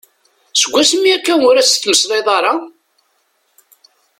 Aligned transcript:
Seg 0.59 0.71
wasmi 0.73 1.09
akka 1.15 1.33
ur 1.49 1.55
as-tettmeslayeḍ 1.57 2.27
ara? 2.37 2.53